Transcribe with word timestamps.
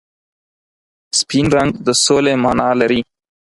سپین 1.19 1.45
رنګ 1.55 1.71
د 1.85 1.87
سولې 2.03 2.33
مانا 2.43 2.69
لري. 2.79 3.01